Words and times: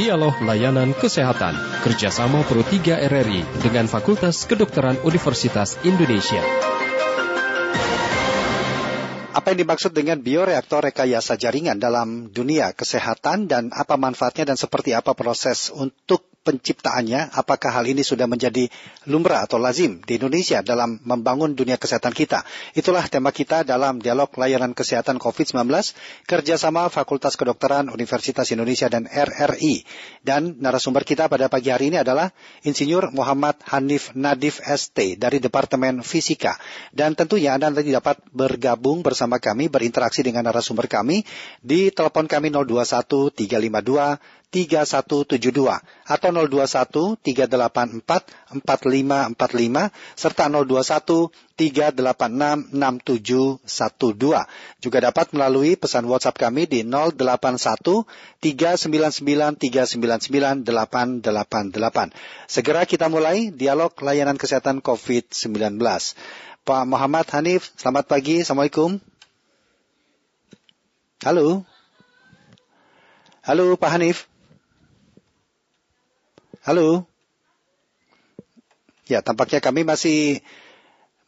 Dialog 0.00 0.32
Layanan 0.40 0.96
Kesehatan 0.96 1.52
kerjasama 1.84 2.40
Pro 2.48 2.64
3 2.64 3.04
RRI 3.04 3.44
dengan 3.60 3.84
Fakultas 3.84 4.48
Kedokteran 4.48 4.96
Universitas 5.04 5.76
Indonesia. 5.84 6.40
Apa 9.36 9.52
yang 9.52 9.60
dimaksud 9.60 9.92
dengan 9.92 10.24
bioreaktor 10.24 10.88
rekayasa 10.88 11.36
jaringan 11.36 11.76
dalam 11.76 12.32
dunia 12.32 12.72
kesehatan 12.72 13.44
dan 13.44 13.68
apa 13.76 14.00
manfaatnya 14.00 14.48
dan 14.48 14.56
seperti 14.56 14.96
apa 14.96 15.12
proses 15.12 15.68
untuk 15.68 16.29
penciptaannya, 16.40 17.36
apakah 17.36 17.68
hal 17.68 17.84
ini 17.84 18.00
sudah 18.00 18.24
menjadi 18.24 18.64
lumrah 19.04 19.44
atau 19.44 19.60
lazim 19.60 20.00
di 20.00 20.16
Indonesia 20.16 20.64
dalam 20.64 20.96
membangun 21.04 21.52
dunia 21.52 21.76
kesehatan 21.76 22.16
kita? 22.16 22.42
Itulah 22.72 23.04
tema 23.12 23.28
kita 23.28 23.60
dalam 23.60 24.00
dialog 24.00 24.32
layanan 24.40 24.72
kesehatan 24.72 25.20
COVID-19 25.20 25.68
kerjasama 26.24 26.88
Fakultas 26.88 27.36
Kedokteran 27.36 27.92
Universitas 27.92 28.48
Indonesia 28.56 28.88
dan 28.88 29.04
RRI. 29.04 29.84
Dan 30.24 30.56
narasumber 30.64 31.04
kita 31.04 31.28
pada 31.28 31.52
pagi 31.52 31.68
hari 31.68 31.92
ini 31.92 32.00
adalah 32.00 32.32
Insinyur 32.64 33.12
Muhammad 33.12 33.60
Hanif 33.68 34.16
Nadif 34.16 34.64
ST 34.64 35.20
dari 35.20 35.44
Departemen 35.44 36.00
Fisika. 36.00 36.56
Dan 36.88 37.12
tentunya 37.12 37.52
Anda 37.52 37.68
nanti 37.68 37.92
dapat 37.92 38.16
bergabung 38.32 39.04
bersama 39.04 39.36
kami, 39.36 39.68
berinteraksi 39.68 40.24
dengan 40.24 40.48
narasumber 40.48 40.88
kami 40.88 41.20
di 41.60 41.92
telepon 41.92 42.24
kami 42.24 42.48
021 42.48 43.28
352 43.28 44.39
3172 44.50 45.78
atau 46.10 46.30
021 46.34 47.14
384 47.22 48.02
4545 48.66 49.94
serta 50.18 50.50
021 50.50 51.30
386 51.54 52.74
6712. 52.74 54.82
Juga 54.82 54.98
dapat 54.98 55.30
melalui 55.30 55.78
pesan 55.78 56.10
WhatsApp 56.10 56.50
kami 56.50 56.66
di 56.66 56.82
081 56.82 58.02
399 58.42 59.54
399 59.58 60.66
888. 60.66 62.10
Segera 62.50 62.82
kita 62.82 63.06
mulai 63.06 63.54
dialog 63.54 63.94
layanan 64.02 64.34
kesehatan 64.34 64.82
COVID-19. 64.82 65.78
Pak 66.60 66.84
Muhammad 66.90 67.26
Hanif, 67.34 67.70
selamat 67.78 68.04
pagi. 68.10 68.42
Assalamualaikum. 68.42 68.98
Halo. 71.20 71.66
Halo 73.44 73.74
Pak 73.74 73.90
Hanif. 73.94 74.29
Halo. 76.60 77.08
Ya, 79.08 79.24
tampaknya 79.24 79.64
kami 79.64 79.80
masih 79.80 80.44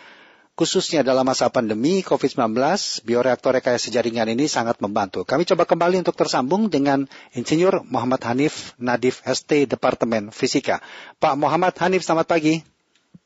khususnya 0.55 1.03
dalam 1.03 1.27
masa 1.27 1.51
pandemi 1.51 2.01
COVID-19, 2.07 2.55
bioreaktor 3.03 3.59
rekayasa 3.59 3.91
jaringan 3.91 4.31
ini 4.31 4.47
sangat 4.47 4.79
membantu. 4.79 5.27
Kami 5.27 5.43
coba 5.43 5.67
kembali 5.67 6.07
untuk 6.07 6.15
tersambung 6.15 6.71
dengan 6.71 7.11
Insinyur 7.35 7.83
Muhammad 7.91 8.23
Hanif 8.23 8.79
Nadif 8.79 9.21
ST 9.27 9.67
Departemen 9.67 10.31
Fisika. 10.31 10.79
Pak 11.19 11.35
Muhammad 11.35 11.75
Hanif, 11.83 12.07
selamat 12.07 12.31
pagi. 12.31 12.63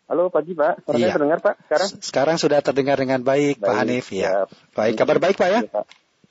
Halo 0.08 0.32
pagi 0.32 0.56
Pak, 0.56 0.88
suara 0.88 0.96
iya. 0.96 1.12
terdengar 1.12 1.38
Pak 1.44 1.54
sekarang? 1.68 1.88
Sekarang 2.00 2.36
sudah 2.40 2.64
terdengar 2.64 2.96
dengan 2.96 3.20
baik, 3.20 3.60
baik 3.60 3.68
Pak 3.68 3.74
Hanif. 3.76 4.08
Ya. 4.08 4.48
Baik, 4.72 4.96
kabar 4.96 5.20
baik 5.20 5.36
Pak 5.36 5.48
ya? 5.52 5.60
Iya, 5.60 5.68
Pak. 5.68 5.84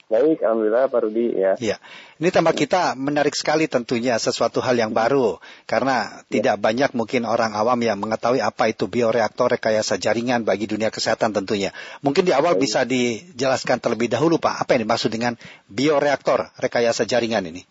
Baik, 0.08 0.40
Alhamdulillah 0.40 0.88
Pak 0.88 1.04
Rudi 1.04 1.36
ya. 1.36 1.60
Iya. 1.60 1.84
Ini 2.16 2.32
tambah 2.32 2.56
kita 2.56 2.96
menarik 2.96 3.36
sekali 3.36 3.68
tentunya 3.68 4.16
sesuatu 4.16 4.64
hal 4.64 4.80
yang 4.80 4.96
baru. 4.96 5.36
Karena 5.68 6.24
ya. 6.32 6.40
tidak 6.40 6.56
banyak 6.64 6.96
mungkin 6.96 7.28
orang 7.28 7.52
awam 7.52 7.76
yang 7.84 8.00
mengetahui 8.00 8.40
apa 8.40 8.72
itu 8.72 8.88
bioreaktor 8.88 9.60
rekayasa 9.60 10.00
jaringan 10.00 10.48
bagi 10.48 10.64
dunia 10.64 10.96
kesehatan 10.96 11.36
tentunya. 11.36 11.76
Mungkin 12.08 12.24
di 12.24 12.32
awal 12.32 12.56
Baik. 12.56 12.64
bisa 12.64 12.88
dijelaskan 12.88 13.84
terlebih 13.84 14.08
dahulu 14.08 14.40
Pak, 14.40 14.64
apa 14.64 14.80
yang 14.80 14.88
dimaksud 14.88 15.12
dengan 15.12 15.36
bioreaktor 15.68 16.56
rekayasa 16.56 17.04
jaringan 17.04 17.44
ini? 17.52 17.68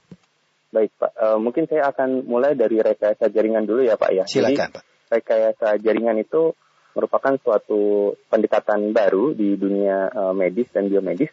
Baik 0.76 0.92
Pak, 1.00 1.16
uh, 1.16 1.38
mungkin 1.40 1.64
saya 1.72 1.88
akan 1.88 2.28
mulai 2.28 2.52
dari 2.52 2.84
rekayasa 2.84 3.32
jaringan 3.32 3.64
dulu 3.64 3.80
ya 3.80 3.96
Pak 3.96 4.10
ya. 4.12 4.24
Silakan 4.28 4.68
Jadi, 4.68 4.76
Pak. 4.76 4.84
Rekayasa 5.08 5.68
jaringan 5.80 6.20
itu 6.20 6.52
merupakan 6.92 7.32
suatu 7.40 8.12
pendekatan 8.28 8.92
baru 8.92 9.32
di 9.32 9.56
dunia 9.56 10.12
uh, 10.12 10.34
medis 10.36 10.68
dan 10.68 10.92
biomedis 10.92 11.32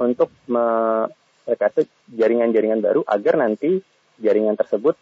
untuk 0.00 0.30
merekayasa 0.48 1.86
jaringan-jaringan 2.12 2.80
baru 2.84 3.00
agar 3.06 3.40
nanti 3.40 3.80
jaringan 4.20 4.56
tersebut 4.56 4.96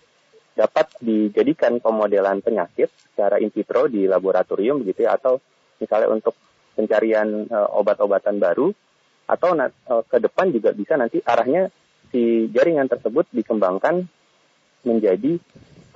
dapat 0.55 0.87
dijadikan 1.03 1.83
pemodelan 1.83 2.39
penyakit 2.39 2.91
secara 3.11 3.43
in 3.43 3.51
vitro 3.51 3.91
di 3.91 4.07
laboratorium 4.07 4.87
begitu 4.87 5.07
ya 5.07 5.19
atau 5.19 5.43
misalnya 5.83 6.15
untuk 6.15 6.35
pencarian 6.79 7.51
uh, 7.51 7.75
obat-obatan 7.75 8.39
baru 8.39 8.71
atau 9.27 9.51
uh, 9.59 10.03
ke 10.07 10.19
depan 10.23 10.55
juga 10.55 10.71
bisa 10.71 10.95
nanti 10.95 11.19
arahnya 11.23 11.71
si 12.15 12.47
jaringan 12.55 12.87
tersebut 12.87 13.27
dikembangkan 13.35 14.07
menjadi 14.87 15.41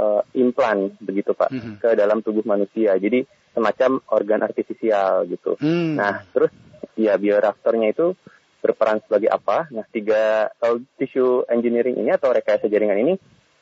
uh, 0.01 0.23
implan 0.35 0.97
begitu 0.99 1.37
Pak 1.37 1.51
mm 1.53 1.61
-hmm. 1.61 1.75
ke 1.79 1.89
dalam 1.95 2.25
tubuh 2.25 2.43
manusia. 2.43 2.97
Jadi 2.97 3.23
semacam 3.53 4.01
organ 4.15 4.43
artifisial 4.43 5.29
gitu. 5.29 5.55
Mm. 5.61 5.99
Nah, 5.99 6.25
terus 6.31 6.51
ya 6.99 7.15
bioreaktornya 7.15 7.95
itu 7.95 8.15
berperan 8.59 8.99
sebagai 9.07 9.31
apa? 9.31 9.71
Nah, 9.71 9.87
tiga 9.89 10.51
uh, 10.63 10.77
tissue 10.99 11.47
engineering 11.47 11.99
ini 11.99 12.11
atau 12.11 12.35
rekayasa 12.35 12.67
jaringan 12.67 12.99
ini 12.99 13.15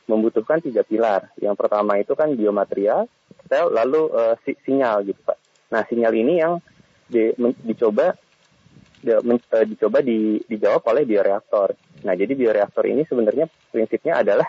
membutuhkan 0.08 0.62
tiga 0.62 0.86
pilar. 0.86 1.30
Yang 1.38 1.56
pertama 1.58 1.98
itu 2.00 2.14
kan 2.14 2.32
biomaterial, 2.32 3.10
sel, 3.50 3.68
lalu 3.74 4.08
uh, 4.14 4.34
si 4.46 4.56
sinyal 4.64 5.04
gitu 5.04 5.20
Pak. 5.22 5.38
Nah, 5.74 5.82
sinyal 5.84 6.12
ini 6.14 6.34
yang 6.40 6.62
di, 7.06 7.34
dicoba 7.66 8.14
di, 9.02 9.10
uh, 9.12 9.66
dicoba 9.66 9.98
di, 10.00 10.40
dijawab 10.46 10.82
oleh 10.88 11.02
bioreaktor. 11.04 11.74
Nah, 12.06 12.14
jadi 12.14 12.32
bioreaktor 12.32 12.84
ini 12.86 13.02
sebenarnya 13.04 13.50
prinsipnya 13.70 14.22
adalah 14.22 14.48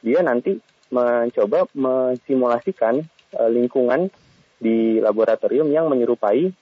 dia 0.00 0.20
nanti 0.22 0.56
mencoba 0.94 1.66
mensimulasikan 1.74 3.02
uh, 3.34 3.50
lingkungan 3.50 4.08
di 4.56 5.02
laboratorium 5.02 5.68
yang 5.68 5.90
menyerupai 5.90 6.54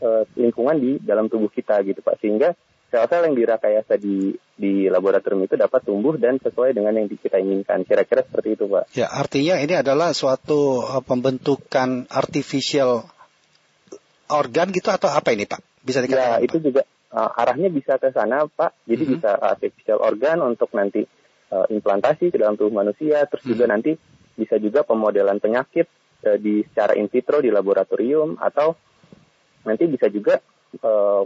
uh, 0.00 0.24
lingkungan 0.34 0.76
di 0.80 0.90
dalam 1.00 1.28
tubuh 1.28 1.48
kita 1.52 1.80
gitu 1.86 2.00
Pak 2.00 2.18
sehingga 2.20 2.56
sel-sel 2.90 3.30
yang 3.30 3.36
dirakayasa 3.38 3.94
di 3.96 4.34
di 4.58 4.90
laboratorium 4.90 5.46
itu 5.46 5.54
dapat 5.54 5.86
tumbuh 5.86 6.18
dan 6.18 6.36
sesuai 6.42 6.74
dengan 6.74 6.98
yang 6.98 7.06
kita 7.08 7.38
inginkan. 7.38 7.86
Kira-kira 7.86 8.26
seperti 8.26 8.58
itu, 8.58 8.66
Pak. 8.66 8.92
Ya, 8.92 9.08
artinya 9.08 9.56
ini 9.62 9.78
adalah 9.78 10.12
suatu 10.12 10.84
uh, 10.84 11.00
pembentukan 11.00 12.10
artificial 12.10 13.06
organ 14.28 14.74
gitu 14.74 14.90
atau 14.90 15.08
apa 15.08 15.32
ini, 15.32 15.46
Pak? 15.46 15.62
Bisa 15.80 16.02
dikatakan? 16.04 16.44
Ya, 16.44 16.44
itu 16.44 16.58
juga 16.60 16.82
uh, 17.14 17.30
arahnya 17.40 17.70
bisa 17.72 17.96
ke 17.96 18.10
sana, 18.12 18.44
Pak. 18.50 18.84
Jadi 18.84 19.02
mm 19.06 19.08
-hmm. 19.08 19.14
bisa 19.16 19.30
artificial 19.38 19.98
organ 20.02 20.42
untuk 20.44 20.68
nanti 20.76 21.06
uh, 21.54 21.66
implantasi 21.70 22.28
ke 22.34 22.36
dalam 22.36 22.58
tubuh 22.58 22.84
manusia, 22.84 23.24
terus 23.30 23.46
mm 23.46 23.48
-hmm. 23.48 23.52
juga 23.56 23.64
nanti 23.70 23.92
bisa 24.34 24.58
juga 24.58 24.82
pemodelan 24.82 25.38
penyakit 25.40 25.86
uh, 26.26 26.36
di 26.36 26.66
secara 26.68 26.98
in 26.98 27.08
vitro 27.08 27.40
di 27.40 27.48
laboratorium 27.48 28.36
atau 28.36 28.76
nanti 29.64 29.84
bisa 29.88 30.06
juga 30.08 30.40
uh, 30.80 31.22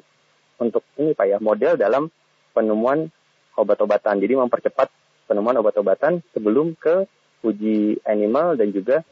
untuk 0.58 0.82
ini 0.98 1.12
Pak 1.14 1.26
ya 1.26 1.38
model 1.42 1.78
dalam 1.78 2.10
penemuan 2.54 3.10
obat-obatan. 3.58 4.18
Jadi 4.22 4.34
mempercepat 4.38 4.88
penemuan 5.26 5.58
obat-obatan 5.58 6.22
sebelum 6.34 6.74
ke 6.78 7.06
uji 7.44 8.00
animal 8.06 8.56
dan 8.56 8.72
juga 8.72 9.04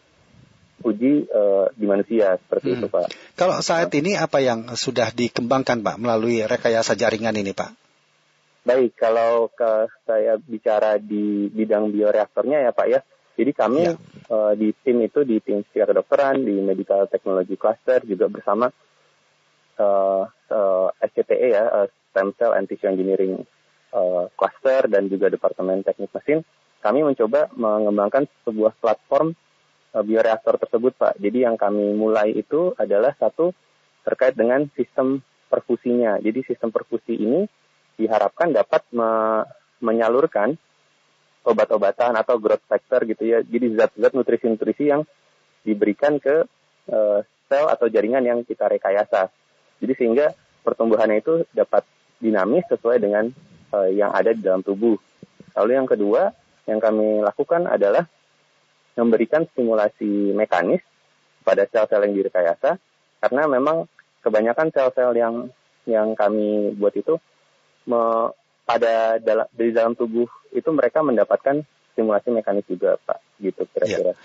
uji 0.82 1.30
uh, 1.30 1.70
di 1.74 1.86
manusia 1.86 2.38
seperti 2.42 2.74
hmm. 2.74 2.76
itu 2.78 2.86
Pak. 2.90 3.06
Kalau 3.38 3.56
saat 3.62 3.90
ini 3.94 4.18
apa 4.18 4.42
yang 4.42 4.74
sudah 4.74 5.14
dikembangkan 5.14 5.82
Pak 5.82 5.96
melalui 6.02 6.42
rekayasa 6.42 6.98
jaringan 6.98 7.38
ini 7.38 7.54
Pak? 7.54 7.70
Baik, 8.62 8.94
kalau 8.94 9.50
ke 9.50 9.90
saya 10.06 10.38
bicara 10.38 10.94
di 10.94 11.50
bidang 11.50 11.90
bioreaktornya 11.90 12.62
ya 12.62 12.70
Pak 12.70 12.86
ya. 12.86 13.00
Jadi 13.32 13.52
kami 13.56 13.80
ya. 13.88 13.96
uh, 14.28 14.52
di 14.54 14.70
tim 14.84 15.02
itu 15.02 15.24
di 15.24 15.40
tim 15.40 15.64
psikiater 15.64 15.96
kedokteran 15.96 16.44
di 16.44 16.60
medical 16.60 17.08
technology 17.08 17.56
cluster 17.56 18.04
juga 18.04 18.28
bersama 18.28 18.68
uh, 19.78 20.24
uh, 20.28 20.88
SCTE 21.00 21.48
ya 21.54 21.64
uh, 21.68 21.86
stem 22.10 22.34
cell 22.36 22.52
and 22.56 22.68
tissue 22.68 22.90
engineering 22.90 23.44
uh, 23.94 24.28
cluster 24.36 24.88
dan 24.90 25.08
juga 25.08 25.32
departemen 25.32 25.86
teknik 25.86 26.12
mesin 26.12 26.44
kami 26.82 27.06
mencoba 27.06 27.46
mengembangkan 27.54 28.26
sebuah 28.42 28.74
platform 28.82 29.38
uh, 29.94 30.02
bioreaktor 30.02 30.58
tersebut 30.58 30.98
Pak. 30.98 31.14
Jadi 31.22 31.46
yang 31.46 31.54
kami 31.54 31.94
mulai 31.94 32.34
itu 32.34 32.74
adalah 32.74 33.14
satu 33.14 33.54
terkait 34.02 34.34
dengan 34.34 34.66
sistem 34.74 35.22
perfusinya. 35.46 36.18
Jadi 36.18 36.42
sistem 36.42 36.74
perfusi 36.74 37.14
ini 37.14 37.46
diharapkan 37.94 38.50
dapat 38.50 38.82
me 38.90 39.44
menyalurkan 39.82 40.54
obat-obatan 41.42 42.14
atau 42.18 42.38
growth 42.38 42.66
factor 42.66 43.06
gitu 43.06 43.22
ya. 43.26 43.38
Jadi 43.46 43.78
zat-zat 43.78 44.14
nutrisi-nutrisi 44.14 44.90
yang 44.90 45.02
diberikan 45.62 46.18
ke 46.18 46.46
uh, 46.90 47.20
sel 47.46 47.66
atau 47.70 47.86
jaringan 47.86 48.26
yang 48.26 48.38
kita 48.42 48.66
rekayasa. 48.66 49.30
Jadi 49.82 49.92
sehingga 49.98 50.30
pertumbuhannya 50.62 51.18
itu 51.18 51.42
dapat 51.50 51.82
dinamis 52.22 52.62
sesuai 52.70 53.02
dengan 53.02 53.26
uh, 53.74 53.90
yang 53.90 54.14
ada 54.14 54.30
di 54.30 54.40
dalam 54.40 54.62
tubuh. 54.62 54.94
Lalu 55.58 55.70
yang 55.74 55.88
kedua, 55.90 56.30
yang 56.70 56.78
kami 56.78 57.18
lakukan 57.20 57.66
adalah 57.66 58.06
memberikan 58.94 59.42
stimulasi 59.50 60.30
mekanis 60.36 60.80
pada 61.42 61.66
sel-sel 61.66 62.06
yang 62.06 62.14
direkayasa 62.14 62.78
karena 63.18 63.42
memang 63.50 63.90
kebanyakan 64.22 64.70
sel-sel 64.70 65.16
yang 65.18 65.50
yang 65.88 66.14
kami 66.14 66.70
buat 66.78 66.94
itu 66.94 67.18
me, 67.90 68.30
pada 68.62 69.18
dalam 69.18 69.46
di 69.50 69.74
dalam 69.74 69.98
tubuh 69.98 70.30
itu 70.54 70.70
mereka 70.70 71.02
mendapatkan 71.02 71.66
stimulasi 71.92 72.30
mekanis 72.30 72.66
juga 72.70 72.94
pak 73.02 73.18
gitu 73.42 73.66
kira-kira. 73.74 74.14
Ya. 74.14 74.16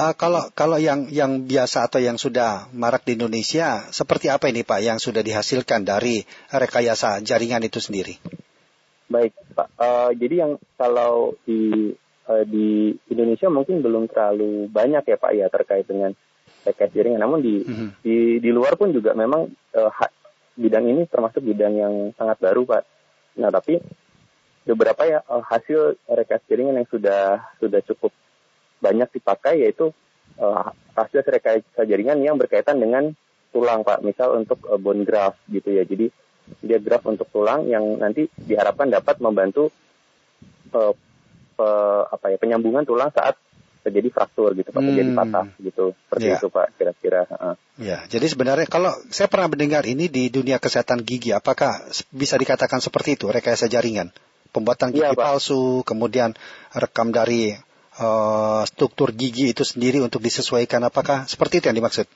Uh, 0.00 0.16
kalau 0.16 0.48
kalau 0.56 0.80
yang 0.80 1.12
yang 1.12 1.44
biasa 1.44 1.84
atau 1.84 2.00
yang 2.00 2.16
sudah 2.16 2.72
marak 2.72 3.04
di 3.04 3.20
Indonesia 3.20 3.84
seperti 3.92 4.32
apa 4.32 4.48
ini 4.48 4.64
pak 4.64 4.80
yang 4.80 4.96
sudah 4.96 5.20
dihasilkan 5.20 5.84
dari 5.84 6.24
rekayasa 6.48 7.20
jaringan 7.20 7.60
itu 7.68 7.84
sendiri? 7.84 8.16
Baik, 9.12 9.36
Pak. 9.52 9.68
Uh, 9.76 10.10
jadi 10.16 10.46
yang 10.46 10.52
kalau 10.80 11.36
di 11.44 11.92
uh, 12.32 12.44
di 12.48 12.96
Indonesia 13.12 13.52
mungkin 13.52 13.84
belum 13.84 14.08
terlalu 14.08 14.72
banyak 14.72 15.04
ya 15.04 15.16
Pak 15.20 15.32
ya 15.36 15.46
terkait 15.52 15.84
dengan 15.84 16.16
rekayasa 16.64 16.96
jaringan. 16.96 17.20
Namun 17.20 17.44
di 17.44 17.60
mm 17.60 17.74
-hmm. 17.74 17.88
di 18.00 18.16
di 18.40 18.50
luar 18.56 18.80
pun 18.80 18.96
juga 18.96 19.12
memang 19.12 19.52
uh, 19.76 19.92
bidang 20.56 20.88
ini 20.88 21.04
termasuk 21.12 21.44
bidang 21.44 21.76
yang 21.76 21.94
sangat 22.16 22.40
baru 22.40 22.64
Pak. 22.64 22.82
Nah 23.36 23.52
tapi 23.52 23.84
beberapa 24.64 25.04
ya 25.04 25.20
uh, 25.28 25.44
hasil 25.44 26.00
rekayasa 26.08 26.48
jaringan 26.48 26.80
yang 26.80 26.88
sudah 26.88 27.52
sudah 27.60 27.84
cukup 27.84 28.16
banyak 28.80 29.08
dipakai 29.12 29.62
yaitu 29.62 29.92
uh, 30.40 30.72
hasil 30.96 31.22
rekayasa 31.22 31.86
jaringan 31.86 32.20
yang 32.24 32.40
berkaitan 32.40 32.80
dengan 32.80 33.12
tulang 33.52 33.84
Pak. 33.86 34.02
Misal 34.02 34.40
untuk 34.40 34.60
uh, 34.66 34.80
bone 34.80 35.04
graft 35.04 35.40
gitu 35.52 35.70
ya. 35.70 35.84
Jadi 35.84 36.10
dia 36.58 36.82
graf 36.82 37.06
untuk 37.06 37.30
tulang 37.30 37.68
yang 37.70 38.02
nanti 38.02 38.26
diharapkan 38.34 38.90
dapat 38.90 39.22
membantu 39.22 39.70
uh, 40.74 40.92
uh, 41.60 42.02
apa 42.10 42.26
ya 42.34 42.36
penyambungan 42.40 42.82
tulang 42.82 43.14
saat 43.14 43.38
terjadi 43.80 44.12
fraktur 44.12 44.52
gitu 44.52 44.70
pak, 44.76 44.80
hmm. 44.84 44.88
terjadi 44.92 45.10
patah 45.16 45.46
gitu. 45.56 45.84
Seperti 45.96 46.26
yeah. 46.28 46.36
itu 46.36 46.48
Pak 46.52 46.66
kira-kira. 46.76 47.20
Uh. 47.32 47.56
Ya, 47.80 48.04
jadi 48.12 48.26
sebenarnya 48.28 48.68
kalau 48.68 48.92
saya 49.08 49.26
pernah 49.32 49.48
mendengar 49.48 49.88
ini 49.88 50.12
di 50.12 50.28
dunia 50.28 50.60
kesehatan 50.60 51.00
gigi, 51.00 51.32
apakah 51.32 51.80
bisa 52.12 52.36
dikatakan 52.36 52.84
seperti 52.84 53.16
itu 53.16 53.32
rekayasa 53.32 53.72
jaringan? 53.72 54.12
Pembuatan 54.52 54.92
gigi 54.92 55.06
ya, 55.06 55.16
palsu, 55.16 55.80
kemudian 55.86 56.36
rekam 56.76 57.08
dari 57.14 57.56
uh, 58.00 58.62
struktur 58.64 59.12
gigi 59.12 59.52
itu 59.52 59.62
sendiri 59.62 60.00
untuk 60.00 60.24
disesuaikan, 60.24 60.80
apakah 60.88 61.28
seperti 61.28 61.60
itu 61.60 61.68
yang 61.68 61.78
dimaksud? 61.84 62.08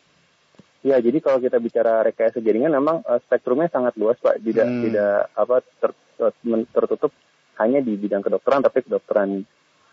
Ya, 0.84 1.00
jadi 1.00 1.16
kalau 1.24 1.40
kita 1.40 1.56
bicara 1.60 2.04
rekayasa 2.04 2.44
jaringan 2.44 2.72
memang 2.76 3.00
uh, 3.04 3.20
spektrumnya 3.24 3.72
sangat 3.72 3.96
luas, 3.96 4.20
Pak. 4.20 4.40
Tidak 4.40 4.66
hmm. 4.68 4.82
tidak 4.88 5.16
apa 5.32 5.56
ter, 5.80 5.90
tertutup 6.72 7.12
hanya 7.56 7.80
di 7.80 7.96
bidang 7.96 8.20
kedokteran, 8.20 8.60
tapi 8.60 8.84
kedokteran 8.84 9.48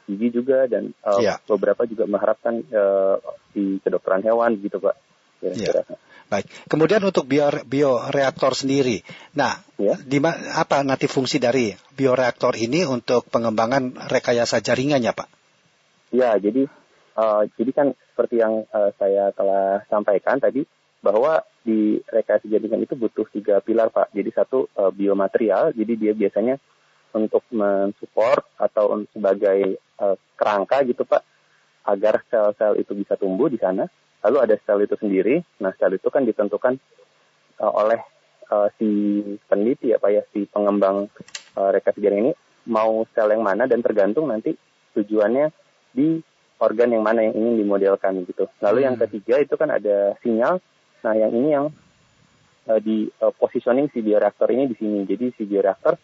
gigi 0.09 0.29
juga 0.35 0.67
dan 0.67 0.91
uh, 1.07 1.19
ya. 1.23 1.39
beberapa 1.47 1.87
juga 1.87 2.03
mengharapkan 2.11 2.59
uh, 2.75 3.15
di 3.55 3.79
kedokteran 3.79 4.23
hewan 4.27 4.59
gitu, 4.59 4.83
Pak. 4.83 4.95
Kira-kira. 5.39 5.81
Ya. 5.87 5.95
Baik. 6.31 6.47
Kemudian 6.67 7.03
untuk 7.03 7.27
bio 7.27 7.51
bioreaktor 7.67 8.55
sendiri. 8.55 9.03
Nah, 9.35 9.59
ya. 9.75 9.95
di 9.99 10.19
apa 10.23 10.79
nanti 10.83 11.07
fungsi 11.07 11.39
dari 11.39 11.71
bioreaktor 11.71 12.55
ini 12.55 12.87
untuk 12.87 13.27
pengembangan 13.31 14.11
rekayasa 14.11 14.59
jaringannya, 14.59 15.11
Pak? 15.11 15.40
Ya, 16.11 16.35
jadi 16.35 16.67
uh, 17.15 17.47
jadi 17.55 17.71
kan 17.71 17.87
seperti 18.11 18.43
yang 18.43 18.67
uh, 18.75 18.91
saya 18.99 19.31
telah 19.31 19.87
sampaikan 19.87 20.43
tadi 20.43 20.67
bahwa 21.01 21.41
di 21.63 22.03
rekayasa 22.03 22.45
jaringan 22.51 22.83
itu 22.83 22.99
butuh 22.99 23.25
tiga 23.31 23.63
pilar 23.63 23.89
Pak. 23.89 24.11
Jadi 24.11 24.29
satu 24.35 24.67
uh, 24.75 24.91
biomaterial, 24.91 25.71
jadi 25.71 25.93
dia 25.95 26.13
biasanya 26.13 26.59
untuk 27.15 27.43
mensupport 27.51 28.43
atau 28.59 29.03
sebagai 29.11 29.79
uh, 29.99 30.15
kerangka 30.35 30.83
gitu 30.83 31.07
Pak, 31.07 31.23
agar 31.87 32.21
sel-sel 32.27 32.77
itu 32.77 32.91
bisa 32.93 33.15
tumbuh 33.15 33.47
di 33.47 33.57
sana. 33.57 33.87
Lalu 34.21 34.37
ada 34.37 34.55
sel 34.61 34.85
itu 34.85 34.99
sendiri. 34.99 35.41
Nah 35.63 35.73
sel 35.79 35.97
itu 35.97 36.07
kan 36.11 36.27
ditentukan 36.27 36.75
uh, 37.63 37.71
oleh 37.71 37.99
uh, 38.51 38.67
si 38.77 39.23
peneliti 39.47 39.95
ya 39.95 39.97
Pak 39.97 40.11
ya, 40.11 40.21
si 40.35 40.43
pengembang 40.45 41.07
uh, 41.55 41.69
rekayasa 41.71 42.03
jaringan 42.03 42.29
ini 42.29 42.33
mau 42.67 43.07
sel 43.15 43.33
yang 43.33 43.41
mana 43.41 43.65
dan 43.65 43.81
tergantung 43.81 44.29
nanti 44.29 44.53
tujuannya 44.93 45.49
di 45.91 46.19
organ 46.61 46.93
yang 46.93 47.03
mana 47.03 47.25
yang 47.25 47.35
ingin 47.35 47.65
dimodelkan 47.65 48.21
gitu. 48.25 48.45
Lalu 48.61 48.79
hmm. 48.81 48.87
yang 48.87 48.97
ketiga 49.01 49.35
itu 49.41 49.53
kan 49.57 49.69
ada 49.73 50.15
sinyal 50.21 50.61
Nah, 51.01 51.13
yang 51.17 51.31
ini 51.33 51.49
yang 51.53 51.65
uh, 52.69 52.79
di 52.79 53.09
uh, 53.21 53.33
positioning 53.33 53.89
si 53.89 54.05
bioreaktor 54.05 54.49
ini 54.53 54.69
di 54.69 54.75
sini. 54.77 55.03
Jadi 55.05 55.33
si 55.33 55.43
bioreaktor 55.49 55.97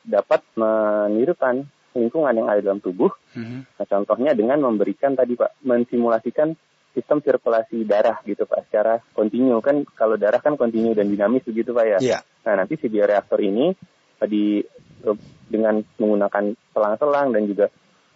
dapat 0.00 0.40
menirukan 0.56 1.60
lingkungan 1.92 2.34
yang 2.34 2.48
ada 2.48 2.60
dalam 2.64 2.80
tubuh. 2.80 3.12
Mm-hmm. 3.36 3.60
Nah, 3.76 3.86
contohnya 3.86 4.32
dengan 4.32 4.64
memberikan 4.64 5.12
tadi 5.12 5.36
Pak, 5.36 5.60
mensimulasikan 5.66 6.56
sistem 6.90 7.22
sirkulasi 7.22 7.86
darah 7.86 8.18
gitu 8.26 8.48
Pak, 8.48 8.66
secara 8.66 8.98
kontinu 9.14 9.62
kan 9.62 9.86
kalau 9.94 10.18
darah 10.18 10.42
kan 10.42 10.58
kontinu 10.58 10.96
dan 10.96 11.06
dinamis 11.06 11.44
begitu 11.44 11.76
Pak 11.76 11.86
ya. 11.86 11.98
Yeah. 12.00 12.20
Nah, 12.48 12.64
nanti 12.64 12.80
si 12.80 12.88
bioreaktor 12.88 13.38
ini 13.44 13.76
di 14.24 14.64
uh, 15.04 15.18
dengan 15.52 15.84
menggunakan 16.00 16.56
selang-selang 16.72 17.36
dan 17.36 17.42
juga 17.44 17.66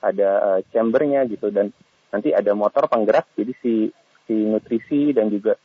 ada 0.05 0.31
uh, 0.41 0.61
chambernya 0.69 1.25
gitu. 1.27 1.49
Dan 1.49 1.73
nanti 2.13 2.31
ada 2.31 2.53
motor 2.55 2.87
penggerak 2.87 3.33
jadi 3.35 3.53
si 3.59 3.91
si 4.25 4.35
nutrisi 4.35 5.11
dan 5.11 5.29
juga 5.33 5.59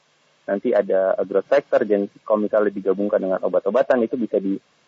nanti 0.50 0.74
ada 0.74 1.13
growth 1.22 1.69
dan 1.86 2.10
kalau 2.25 2.41
misalnya 2.41 2.74
digabungkan 2.74 3.22
dengan 3.22 3.39
obat-obatan 3.46 4.01
itu 4.01 4.17
bisa 4.17 4.41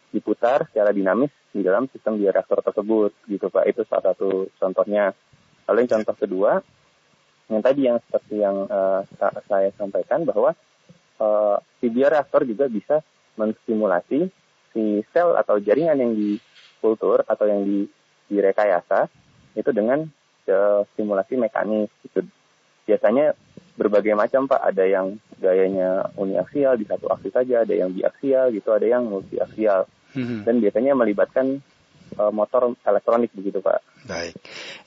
diputar 0.10 0.66
secara 0.74 0.90
dinamis 0.90 1.30
di 1.54 1.62
dalam 1.62 1.86
sistem 1.94 2.18
bioreaktor 2.18 2.66
tersebut 2.66 3.12
gitu 3.30 3.48
Pak. 3.54 3.70
Itu 3.70 3.86
salah 3.86 4.12
satu 4.12 4.50
contohnya. 4.58 5.14
Lalu 5.70 5.86
yang 5.86 5.92
contoh 6.02 6.16
kedua 6.18 6.52
yang 7.52 7.62
tadi 7.62 7.82
yang 7.86 8.00
seperti 8.08 8.36
yang 8.40 8.64
uh, 8.72 9.04
saya 9.46 9.70
sampaikan 9.76 10.24
bahwa 10.24 10.56
uh, 11.20 11.60
si 11.78 11.92
bioreaktor 11.92 12.48
juga 12.48 12.72
bisa 12.72 13.04
menstimulasi 13.36 14.32
si 14.72 15.04
sel 15.12 15.36
atau 15.36 15.60
jaringan 15.60 16.00
yang 16.00 16.12
dikultur 16.16 17.28
atau 17.28 17.46
yang 17.46 17.62
di, 17.68 17.86
direkayasa 18.32 19.12
itu 19.58 19.70
dengan 19.76 20.08
uh, 20.48 20.82
stimulasi 20.94 21.36
mekanis 21.36 21.92
gitu 22.08 22.24
biasanya 22.86 23.38
berbagai 23.80 24.14
macam 24.14 24.46
Pak. 24.46 24.62
Ada 24.62 24.84
yang 24.86 25.18
gayanya 25.42 26.12
uniaksial 26.20 26.78
di 26.78 26.86
satu 26.86 27.10
aksi 27.10 27.30
saja, 27.34 27.64
ada 27.66 27.74
yang 27.74 27.90
biaksial 27.94 28.54
gitu, 28.54 28.70
ada 28.72 28.86
yang 28.86 29.08
multi 29.08 29.42
aksial. 29.42 29.88
Hmm. 30.12 30.44
Dan 30.44 30.60
biasanya 30.60 30.94
melibatkan 30.94 31.64
uh, 32.20 32.32
motor 32.34 32.76
elektronik 32.84 33.32
begitu 33.32 33.64
Pak. 33.64 33.80
Baik. 34.02 34.34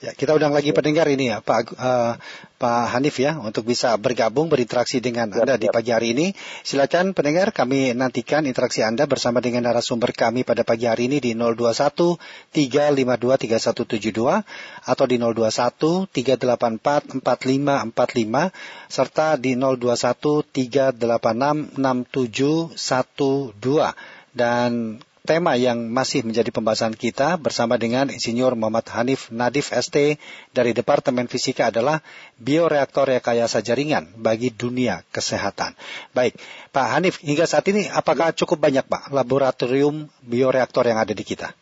Ya, 0.03 0.11
kita 0.11 0.35
undang 0.35 0.51
lagi 0.51 0.75
pendengar 0.75 1.07
ini 1.07 1.31
ya, 1.31 1.39
Pak 1.39 1.79
uh, 1.79 2.19
Pak 2.59 2.83
Hanif 2.91 3.23
ya, 3.23 3.39
untuk 3.39 3.63
bisa 3.63 3.95
bergabung 3.95 4.51
berinteraksi 4.51 4.99
dengan 4.99 5.31
siap, 5.31 5.47
Anda 5.47 5.55
di 5.55 5.71
pagi 5.71 5.95
hari 5.95 6.19
ini. 6.19 6.35
Silakan 6.67 7.15
pendengar, 7.15 7.55
kami 7.55 7.95
nantikan 7.95 8.43
interaksi 8.43 8.83
Anda 8.83 9.07
bersama 9.07 9.39
dengan 9.39 9.71
narasumber 9.71 10.11
kami 10.11 10.43
pada 10.43 10.67
pagi 10.67 10.91
hari 10.91 11.07
ini 11.07 11.23
di 11.23 11.31
021 11.39 12.19
352 12.51 13.39
3172 13.39 14.43
atau 14.83 15.05
di 15.07 15.17
021 15.23 16.11
384 16.11 17.23
4545 17.23 18.51
serta 18.91 19.39
di 19.39 19.55
021 19.55 20.99
386 20.99 21.79
6712 21.79 23.95
dan 24.35 24.99
tema 25.25 25.57
yang 25.57 25.89
masih 25.89 26.21
menjadi 26.21 26.53
pembahasan 26.53 26.93
kita 26.93 27.41
bersama 27.41 27.81
dengan 27.81 28.13
Insinyur 28.13 28.53
Muhammad 28.61 28.85
Hanif 28.93 29.33
Nadif 29.33 29.73
ST 29.73 30.21
dari 30.53 30.77
Departemen 30.77 31.33
Fisika 31.33 31.73
adalah 31.73 32.05
bioreaktor 32.37 33.09
rekayasa 33.09 33.65
jaringan 33.65 34.13
bagi 34.21 34.53
dunia 34.53 35.01
kesehatan. 35.09 35.73
Baik, 36.13 36.37
Pak 36.77 36.87
Hanif, 36.93 37.25
hingga 37.25 37.49
saat 37.49 37.65
ini 37.73 37.89
apakah 37.89 38.37
cukup 38.37 38.69
banyak 38.69 38.85
Pak 38.85 39.17
laboratorium 39.17 40.13
bioreaktor 40.21 40.93
yang 40.93 41.01
ada 41.01 41.17
di 41.17 41.25
kita? 41.25 41.57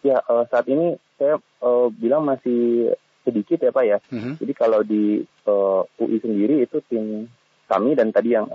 Ya, 0.00 0.24
uh, 0.24 0.48
saat 0.48 0.64
ini 0.64 0.96
saya 1.20 1.36
uh, 1.60 1.92
bilang 1.92 2.24
masih 2.24 2.96
sedikit 3.28 3.60
ya 3.60 3.76
Pak 3.76 3.84
ya. 3.84 4.00
Mm 4.08 4.20
-hmm. 4.24 4.34
Jadi 4.40 4.52
kalau 4.56 4.80
di 4.80 5.20
uh, 5.44 5.84
UI 6.00 6.16
sendiri 6.16 6.64
itu 6.64 6.80
tim 6.88 7.28
kami 7.68 7.92
dan 7.92 8.08
tadi 8.08 8.32
yang 8.32 8.48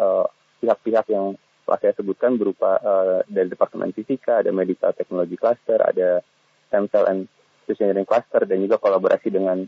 pihak-pihak 0.66 1.06
yang 1.14 1.38
telah 1.70 1.86
saya 1.86 1.94
sebutkan 1.94 2.34
berupa 2.34 2.82
uh, 2.82 3.22
dari 3.30 3.46
Departemen 3.46 3.94
Fisika, 3.94 4.42
ada 4.42 4.50
Medical 4.50 4.90
Technology 4.98 5.38
Cluster, 5.38 5.78
ada 5.78 6.26
Stem 6.66 6.90
Cell 6.90 7.06
and 7.06 7.30
Engineering 7.70 8.10
Cluster, 8.10 8.42
dan 8.50 8.58
juga 8.58 8.82
kolaborasi 8.82 9.30
dengan 9.30 9.62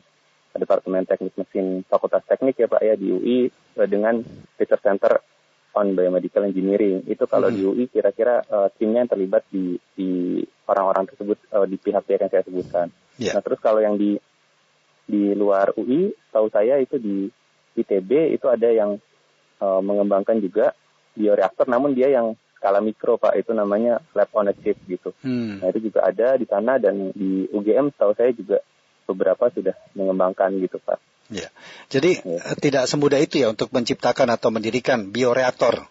Departemen 0.58 1.06
Teknik 1.06 1.38
Mesin 1.38 1.86
Fakultas 1.86 2.26
Teknik 2.26 2.58
ya 2.58 2.66
Pak 2.66 2.82
ya 2.82 2.98
di 2.98 3.14
UI 3.14 3.38
uh, 3.78 3.86
dengan 3.86 4.18
Research 4.58 4.82
Center 4.82 5.22
on 5.78 5.94
Biomedical 5.94 6.50
Engineering. 6.50 7.06
Itu 7.06 7.30
kalau 7.30 7.54
hmm. 7.54 7.56
di 7.56 7.62
UI 7.70 7.86
kira-kira 7.86 8.42
uh, 8.50 8.74
timnya 8.74 9.06
yang 9.06 9.12
terlibat 9.14 9.46
di 9.54 9.78
di 9.94 10.42
orang-orang 10.66 11.06
tersebut 11.06 11.38
uh, 11.54 11.70
di 11.70 11.78
pihak-pihak 11.78 12.26
yang 12.26 12.34
saya 12.34 12.44
sebutkan. 12.50 12.90
Yeah. 13.22 13.38
Nah 13.38 13.46
terus 13.46 13.62
kalau 13.62 13.78
yang 13.78 14.02
di 14.02 14.18
di 15.06 15.38
luar 15.38 15.78
UI, 15.78 16.18
tahu 16.34 16.50
saya 16.50 16.82
itu 16.82 16.98
di 16.98 17.30
ITB 17.78 18.34
itu 18.34 18.50
ada 18.50 18.74
yang 18.74 18.98
uh, 19.62 19.82
mengembangkan 19.86 20.42
juga 20.42 20.74
bioreaktor 21.16 21.68
namun 21.68 21.94
dia 21.94 22.12
yang 22.12 22.36
skala 22.62 22.78
mikro 22.78 23.18
Pak 23.18 23.34
itu 23.42 23.58
namanya 23.58 23.98
lab 24.14 24.30
on 24.38 24.50
a 24.50 24.54
chip 24.54 24.78
gitu. 24.86 25.18
Hmm. 25.26 25.58
Nah 25.58 25.74
itu 25.74 25.90
juga 25.90 26.06
ada 26.06 26.38
di 26.38 26.46
sana 26.46 26.78
dan 26.78 27.10
di 27.10 27.50
UGM 27.50 27.90
tahu 27.98 28.14
saya 28.14 28.30
juga 28.38 28.62
beberapa 29.10 29.50
sudah 29.50 29.74
mengembangkan 29.98 30.54
gitu 30.62 30.78
Pak. 30.78 31.02
Ya. 31.34 31.50
Jadi 31.90 32.22
ya. 32.22 32.54
Eh, 32.54 32.58
tidak 32.62 32.86
semudah 32.86 33.18
itu 33.18 33.42
ya 33.42 33.50
untuk 33.50 33.74
menciptakan 33.74 34.30
atau 34.38 34.54
mendirikan 34.54 35.10
bioreaktor. 35.10 35.90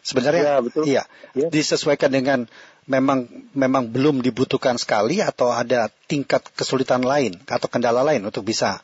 Sebenarnya 0.00 0.42
ya, 0.42 0.54
betul. 0.64 0.82
iya 0.88 1.04
ya. 1.36 1.52
disesuaikan 1.52 2.08
dengan 2.08 2.48
memang 2.88 3.28
memang 3.52 3.92
belum 3.92 4.24
dibutuhkan 4.24 4.80
sekali 4.80 5.20
atau 5.20 5.52
ada 5.52 5.92
tingkat 6.08 6.42
kesulitan 6.56 7.04
lain 7.04 7.38
atau 7.46 7.68
kendala 7.68 8.00
lain 8.00 8.24
untuk 8.24 8.42
bisa 8.42 8.80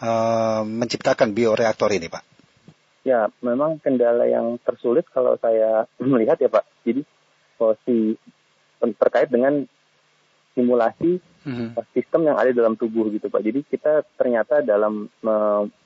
uh, 0.00 0.62
menciptakan 0.64 1.34
bioreaktor 1.36 1.90
ini, 1.92 2.08
Pak. 2.08 2.31
Ya, 3.02 3.26
memang 3.42 3.82
kendala 3.82 4.30
yang 4.30 4.62
tersulit 4.62 5.02
kalau 5.10 5.34
saya 5.42 5.90
melihat 5.98 6.38
ya 6.38 6.46
Pak. 6.46 6.64
Jadi 6.86 7.02
posisi 7.58 8.14
terkait 8.98 9.30
dengan 9.30 9.62
simulasi 10.54 11.22
mm-hmm. 11.46 11.78
sistem 11.94 12.30
yang 12.30 12.36
ada 12.38 12.50
dalam 12.54 12.74
tubuh 12.78 13.10
gitu 13.10 13.26
Pak. 13.30 13.42
Jadi 13.42 13.62
kita 13.66 14.06
ternyata 14.18 14.62
dalam 14.62 15.10
me 15.22 15.36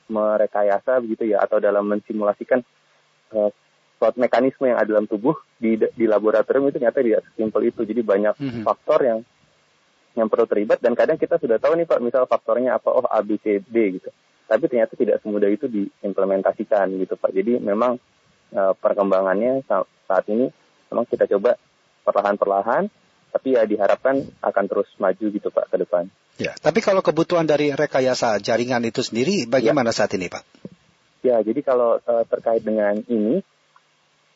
merekayasa 0.07 1.03
begitu 1.03 1.35
ya 1.35 1.43
atau 1.43 1.59
dalam 1.59 1.83
mensimulasikan 1.83 2.63
uh, 3.35 3.51
suatu 3.99 4.23
mekanisme 4.23 4.71
yang 4.71 4.79
ada 4.79 4.95
dalam 4.95 5.11
tubuh 5.11 5.35
di 5.59 5.75
di 5.75 6.07
laboratorium 6.07 6.71
itu 6.71 6.79
ternyata 6.79 7.03
tidak 7.03 7.27
simpel 7.35 7.63
itu. 7.65 7.83
Jadi 7.85 8.01
banyak 8.05 8.35
mm-hmm. 8.39 8.65
faktor 8.65 9.01
yang 9.03 9.19
yang 10.17 10.33
perlu 10.33 10.49
terlibat 10.49 10.81
dan 10.81 10.97
kadang 10.97 11.21
kita 11.21 11.37
sudah 11.37 11.61
tahu 11.61 11.77
nih 11.77 11.85
Pak, 11.85 12.01
misal 12.01 12.25
faktornya 12.25 12.81
apa? 12.81 12.89
Oh 12.89 13.05
A 13.05 13.21
B 13.21 13.37
C 13.41 13.61
D 13.61 14.01
gitu 14.01 14.09
tapi 14.47 14.71
ternyata 14.71 14.95
tidak 14.95 15.19
semudah 15.21 15.51
itu 15.51 15.67
diimplementasikan 15.67 16.87
gitu 17.03 17.19
Pak. 17.19 17.35
Jadi 17.35 17.59
memang 17.59 17.99
uh, 18.55 18.73
perkembangannya 18.79 19.67
saat 19.67 20.25
ini 20.31 20.47
memang 20.91 21.05
kita 21.11 21.27
coba 21.27 21.59
perlahan-perlahan, 22.07 22.87
tapi 23.35 23.59
ya 23.59 23.67
diharapkan 23.67 24.23
akan 24.39 24.65
terus 24.71 24.87
maju 25.03 25.27
gitu 25.27 25.49
Pak 25.51 25.67
ke 25.75 25.77
depan. 25.83 26.07
Ya, 26.39 26.55
tapi 26.55 26.79
kalau 26.85 27.03
kebutuhan 27.03 27.49
dari 27.49 27.75
rekayasa 27.75 28.39
jaringan 28.39 28.87
itu 28.87 29.03
sendiri 29.03 29.51
bagaimana 29.51 29.91
ya. 29.91 29.97
saat 29.99 30.15
ini 30.15 30.31
Pak? 30.31 30.43
Ya, 31.27 31.43
jadi 31.43 31.61
kalau 31.67 31.99
uh, 31.99 32.25
terkait 32.31 32.63
dengan 32.63 33.03
ini, 33.11 33.43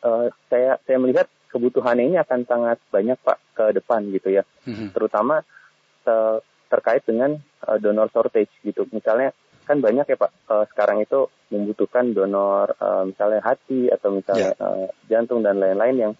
uh, 0.02 0.26
saya 0.50 0.82
saya 0.82 0.98
melihat 0.98 1.30
kebutuhannya 1.54 2.10
ini 2.10 2.16
akan 2.18 2.50
sangat 2.50 2.82
banyak 2.90 3.18
Pak 3.22 3.38
ke 3.54 3.64
depan 3.78 4.10
gitu 4.10 4.34
ya, 4.34 4.42
mm-hmm. 4.66 4.90
terutama 4.90 5.46
uh, 6.10 6.42
terkait 6.66 7.02
dengan 7.06 7.38
donor 7.82 8.08
shortage 8.14 8.50
gitu. 8.62 8.86
Misalnya 8.94 9.34
kan 9.70 9.78
banyak 9.78 10.02
ya 10.02 10.18
Pak 10.18 10.30
uh, 10.50 10.66
sekarang 10.74 10.98
itu 11.06 11.30
membutuhkan 11.54 12.10
donor 12.10 12.74
uh, 12.82 13.06
misalnya 13.06 13.38
hati 13.38 13.86
atau 13.86 14.10
misalnya 14.10 14.50
yeah. 14.58 14.66
uh, 14.66 14.90
jantung 15.06 15.46
dan 15.46 15.62
lain-lain 15.62 15.94
yang 15.94 16.12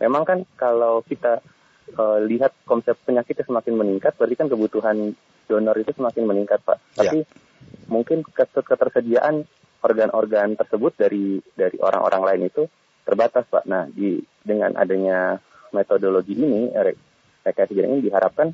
memang 0.00 0.24
kan 0.24 0.38
kalau 0.56 1.04
kita 1.04 1.44
uh, 2.00 2.18
lihat 2.24 2.56
konsep 2.64 2.96
penyakitnya 3.04 3.44
semakin 3.44 3.76
meningkat 3.76 4.16
berarti 4.16 4.40
kan 4.40 4.48
kebutuhan 4.48 5.12
donor 5.44 5.76
itu 5.76 5.92
semakin 5.92 6.24
meningkat 6.24 6.64
Pak. 6.64 6.80
Yeah. 6.96 6.96
Tapi 6.96 7.18
mungkin 7.92 8.24
ketersediaan 8.64 9.44
organ-organ 9.84 10.56
tersebut 10.56 10.96
dari 10.96 11.44
dari 11.52 11.76
orang-orang 11.76 12.22
lain 12.24 12.42
itu 12.48 12.62
terbatas 13.04 13.44
Pak. 13.52 13.68
Nah, 13.68 13.84
di 13.92 14.16
dengan 14.40 14.72
adanya 14.80 15.36
metodologi 15.76 16.32
ini 16.32 16.72
rekayasa 17.44 17.76
ini 17.76 18.00
diharapkan 18.00 18.48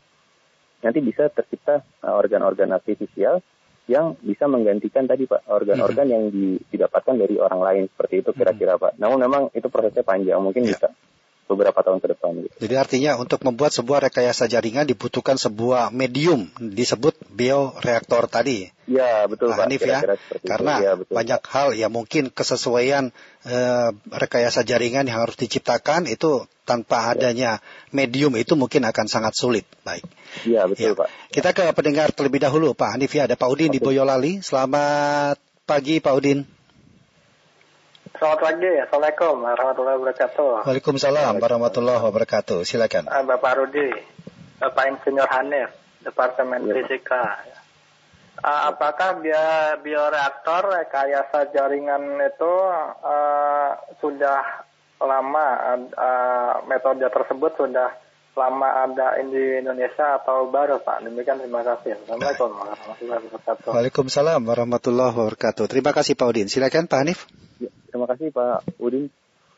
nanti 0.83 0.99
bisa 0.99 1.31
tercipta 1.31 1.87
organ-organ 2.03 2.75
artifisial 2.75 3.39
yang 3.91 4.15
bisa 4.23 4.47
menggantikan 4.47 5.11
tadi 5.11 5.27
Pak 5.27 5.51
organ-organ 5.51 6.07
hmm. 6.07 6.15
yang 6.15 6.25
didapatkan 6.71 7.17
dari 7.19 7.35
orang 7.43 7.61
lain 7.61 7.85
seperti 7.91 8.23
itu 8.23 8.31
kira-kira 8.31 8.79
Pak. 8.79 9.03
Namun 9.03 9.19
memang 9.27 9.43
itu 9.51 9.67
prosesnya 9.67 10.07
panjang, 10.07 10.39
mungkin 10.39 10.63
ya. 10.63 10.79
bisa 10.79 10.89
beberapa 11.51 11.83
tahun 11.83 11.99
ke 11.99 12.15
depan. 12.15 12.31
Gitu. 12.47 12.55
Jadi 12.63 12.75
artinya 12.79 13.19
untuk 13.19 13.43
membuat 13.43 13.75
sebuah 13.75 14.07
rekayasa 14.07 14.47
jaringan 14.47 14.87
dibutuhkan 14.87 15.35
sebuah 15.35 15.91
medium 15.91 16.47
disebut 16.57 17.19
bioreaktor 17.35 18.31
tadi. 18.31 18.71
Ya 18.87 19.27
betul 19.27 19.51
nah, 19.51 19.59
Pak. 19.59 19.67
Hanif 19.67 19.83
ya, 19.83 19.99
karena 20.47 20.75
ya, 20.79 20.93
betul, 20.95 21.15
banyak 21.15 21.41
Pak. 21.43 21.51
hal 21.51 21.69
ya 21.75 21.87
mungkin 21.91 22.31
kesesuaian 22.31 23.11
eh, 23.47 23.91
rekayasa 24.11 24.63
jaringan 24.63 25.11
yang 25.11 25.27
harus 25.27 25.35
diciptakan 25.35 26.07
itu 26.07 26.47
tanpa 26.67 27.03
ya. 27.03 27.11
adanya 27.19 27.51
medium 27.91 28.39
itu 28.39 28.55
mungkin 28.55 28.87
akan 28.87 29.07
sangat 29.11 29.35
sulit. 29.35 29.67
Baik. 29.83 30.07
Iya 30.47 30.71
betul 30.71 30.95
ya. 30.95 30.99
Pak. 30.99 31.09
Kita 31.35 31.51
ke 31.51 31.65
pendengar 31.75 32.15
terlebih 32.15 32.39
dahulu 32.43 32.75
Pak 32.79 32.95
Hanif 32.95 33.11
ya 33.11 33.27
ada 33.27 33.35
Pak 33.35 33.51
Udin 33.51 33.75
Oke. 33.75 33.79
di 33.79 33.81
Boyolali. 33.83 34.39
Selamat 34.39 35.39
pagi 35.67 35.99
Pak 35.99 36.15
Udin. 36.15 36.60
Selamat 38.21 38.53
pagi, 38.53 38.69
Assalamualaikum 38.77 39.49
warahmatullahi 39.49 39.97
wabarakatuh. 39.97 40.69
Waalaikumsalam 40.69 41.41
warahmatullahi 41.41 42.05
wabarakatuh. 42.05 42.69
Silakan. 42.69 43.09
Ah, 43.09 43.25
Bapak 43.25 43.57
Rudi, 43.57 43.97
Bapak 44.61 44.93
Insinyur 44.93 45.25
Hanif, 45.25 45.73
Departemen 46.05 46.69
ya. 46.69 46.85
Fisika. 46.85 47.41
Uh, 48.45 48.77
apakah 48.77 49.25
dia 49.25 49.73
bioreaktor 49.81 50.69
rekayasa 50.69 51.49
jaringan 51.57 52.21
itu 52.21 52.55
uh, 53.01 53.81
sudah 54.05 54.69
lama 55.01 55.47
uh, 55.97 56.61
metode 56.69 57.09
tersebut 57.09 57.57
sudah 57.57 57.89
lama 58.37 58.69
ada 58.87 59.19
di 59.19 59.59
Indonesia 59.59 60.23
atau 60.23 60.47
baru 60.49 60.79
Pak? 60.79 61.03
Demikian 61.03 61.43
terima 61.43 61.67
kasih. 61.67 61.99
Assalamualaikum 62.07 62.51
warahmatullahi 62.55 63.21
wabarakatuh. 63.27 63.71
Waalaikumsalam 63.75 64.41
warahmatullahi 64.47 65.13
wabarakatuh. 65.15 65.65
Terima 65.67 65.91
kasih 65.91 66.15
Pak 66.15 66.27
Udin. 66.31 66.47
Silakan 66.47 66.87
Pak 66.87 66.99
Hanif. 67.03 67.27
Ya, 67.59 67.71
terima 67.91 68.07
kasih 68.07 68.31
Pak 68.31 68.79
Udin. 68.79 69.11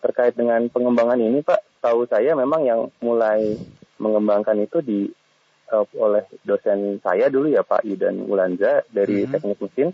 Terkait 0.02 0.34
dengan 0.34 0.66
pengembangan 0.66 1.20
ini 1.20 1.46
Pak, 1.46 1.62
tahu 1.78 2.10
saya 2.10 2.34
memang 2.34 2.66
yang 2.66 2.90
mulai 2.98 3.54
mengembangkan 4.02 4.58
itu 4.58 4.82
di 4.82 5.06
uh, 5.70 5.86
oleh 5.94 6.26
dosen 6.42 6.98
saya 7.04 7.30
dulu 7.30 7.46
ya 7.46 7.62
Pak 7.62 7.86
Yudan 7.86 8.26
Ulanza 8.26 8.82
dari 8.90 9.22
mm 9.22 9.24
-hmm. 9.28 9.32
Teknik 9.36 9.58
Mesin. 9.62 9.88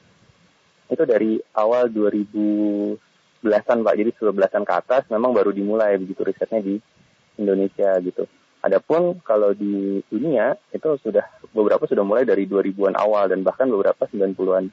Itu 0.89 1.05
dari 1.05 1.37
awal 1.53 1.93
2010-an 1.93 3.79
Pak, 3.85 3.95
jadi 4.01 4.11
10-an 4.17 4.65
ke 4.65 4.73
atas 4.73 5.03
memang 5.13 5.37
baru 5.37 5.53
dimulai 5.53 6.01
begitu 6.01 6.25
risetnya 6.25 6.65
di 6.65 6.81
Indonesia 7.37 7.93
gitu. 8.01 8.25
Adapun 8.69 9.17
kalau 9.25 9.57
di 9.57 10.05
dunia 10.13 10.53
itu 10.77 11.01
sudah 11.01 11.25
beberapa 11.57 11.89
sudah 11.89 12.05
mulai 12.05 12.29
dari 12.29 12.45
2000-an 12.45 13.01
awal 13.01 13.25
dan 13.33 13.41
bahkan 13.41 13.73
beberapa 13.73 14.05
90-an 14.05 14.69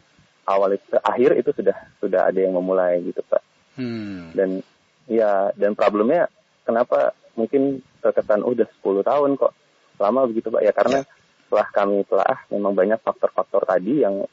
awal 0.51 0.75
itu 0.75 0.99
akhir 0.99 1.39
itu 1.39 1.49
sudah 1.55 1.75
sudah 2.03 2.27
ada 2.27 2.39
yang 2.43 2.59
memulai 2.59 2.99
gitu 3.07 3.23
Pak. 3.23 3.41
Hmm. 3.79 4.35
Dan 4.35 4.59
ya 5.07 5.55
dan 5.55 5.79
problemnya 5.79 6.27
kenapa 6.67 7.15
mungkin 7.39 7.79
terkesan 8.03 8.43
oh, 8.43 8.51
udah 8.51 8.67
10 8.83 9.05
tahun 9.05 9.29
kok 9.39 9.53
lama 9.95 10.27
begitu 10.27 10.51
Pak 10.51 10.63
ya 10.63 10.73
karena 10.75 10.99
ya. 11.01 11.07
setelah 11.47 11.67
kami 11.71 11.97
telah 12.03 12.35
memang 12.51 12.73
banyak 12.75 12.99
faktor-faktor 12.99 13.63
tadi 13.63 14.03
yang 14.03 14.27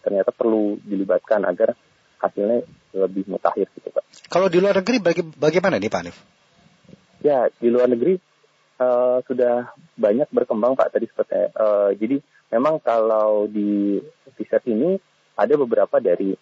ternyata 0.00 0.32
perlu 0.32 0.80
dilibatkan 0.82 1.44
agar 1.46 1.76
hasilnya 2.16 2.64
lebih 2.96 3.28
mutakhir 3.28 3.68
gitu 3.76 3.92
Pak. 3.92 4.04
Kalau 4.32 4.48
di 4.48 4.56
luar 4.56 4.80
negeri 4.80 4.98
baga 5.04 5.22
bagaimana 5.36 5.76
nih 5.76 5.90
Pak 5.92 6.00
Anif? 6.00 6.16
Ya 7.22 7.46
di 7.60 7.68
luar 7.68 7.86
negeri 7.92 8.31
uh, 8.82 9.18
sudah 9.22 9.70
banyak 9.94 10.26
berkembang 10.34 10.74
Pak 10.74 10.98
tadi 10.98 11.06
seperti 11.06 11.54
uh, 11.54 11.94
jadi 11.94 12.18
memang 12.50 12.82
kalau 12.82 13.46
di 13.46 14.02
riset 14.34 14.66
ini 14.66 14.98
ada 15.38 15.54
beberapa 15.54 16.02
dari 16.02 16.34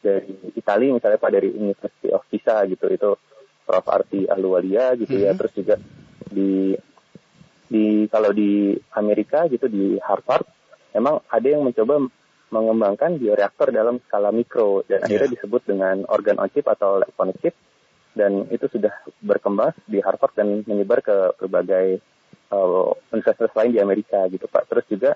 dari 0.00 0.56
Italia 0.56 0.96
misalnya 0.96 1.20
Pak 1.20 1.32
dari 1.32 1.52
University 1.52 2.08
of 2.08 2.24
Pisa 2.32 2.64
gitu 2.64 2.88
itu 2.88 3.10
Prof 3.68 3.86
Arti 3.86 4.24
Ahluwalia 4.26 4.96
gitu 4.96 5.12
mm 5.12 5.20
-hmm. 5.20 5.26
ya 5.28 5.30
mm-hmm. 5.30 5.38
terus 5.38 5.52
juga 5.52 5.76
di 6.30 6.74
di 7.70 7.86
kalau 8.10 8.34
di 8.34 8.74
Amerika 8.98 9.46
gitu 9.46 9.70
di 9.70 10.00
Harvard 10.02 10.42
memang 10.96 11.22
ada 11.30 11.46
yang 11.46 11.62
mencoba 11.62 12.02
mengembangkan 12.50 13.14
bioreaktor 13.22 13.70
dalam 13.70 14.02
skala 14.02 14.34
mikro 14.34 14.82
dan 14.90 15.06
akhirnya 15.06 15.38
disebut 15.38 15.62
dengan 15.70 16.02
organ 16.10 16.42
on 16.42 16.50
chip 16.50 16.66
atau 16.66 16.98
electronic 16.98 17.38
chip 17.38 17.54
dan 18.14 18.46
itu 18.50 18.66
sudah 18.66 18.90
berkembang 19.22 19.74
di 19.86 20.02
Harvard 20.02 20.34
dan 20.34 20.66
menyebar 20.66 21.00
ke 21.00 21.16
berbagai 21.38 22.02
uh, 22.50 22.90
universitas 23.14 23.50
lain 23.54 23.74
di 23.74 23.80
Amerika 23.80 24.26
gitu 24.28 24.50
Pak. 24.50 24.66
Terus 24.70 24.86
juga 24.90 25.10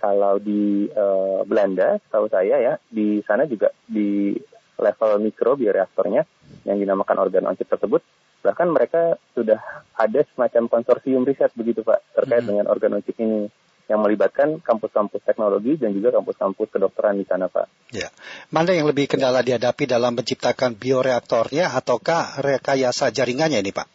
kalau 0.00 0.40
di 0.40 0.88
uh, 0.90 1.44
Belanda, 1.44 2.00
tahu 2.08 2.26
saya 2.32 2.56
ya, 2.56 2.74
di 2.88 3.20
sana 3.28 3.44
juga 3.44 3.70
di 3.84 4.32
level 4.80 5.20
mikro 5.20 5.60
bioreaktornya 5.60 6.24
yang 6.64 6.80
dinamakan 6.80 7.20
organ 7.20 7.44
on 7.44 7.54
chip 7.54 7.68
tersebut, 7.68 8.00
bahkan 8.40 8.72
mereka 8.72 9.20
sudah 9.36 9.60
ada 9.92 10.24
semacam 10.32 10.72
konsorsium 10.72 11.28
riset 11.28 11.52
begitu 11.52 11.84
Pak 11.84 12.00
terkait 12.16 12.42
hmm. 12.42 12.48
dengan 12.48 12.66
organ 12.72 12.96
on 12.96 13.04
chip 13.04 13.16
ini 13.20 13.52
yang 13.90 14.06
melibatkan 14.06 14.62
kampus-kampus 14.62 15.18
teknologi 15.26 15.74
dan 15.74 15.90
juga 15.90 16.14
kampus-kampus 16.14 16.70
kedokteran 16.70 17.18
di 17.18 17.26
sana, 17.26 17.50
Pak. 17.50 17.90
Ya. 17.90 18.06
Mana 18.54 18.70
yang 18.70 18.86
lebih 18.86 19.10
kendala 19.10 19.42
dihadapi 19.42 19.90
dalam 19.90 20.14
menciptakan 20.14 20.78
bioreaktornya 20.78 21.74
ataukah 21.74 22.38
rekayasa 22.38 23.10
jaringannya 23.10 23.58
ini, 23.58 23.74
Pak? 23.74 23.86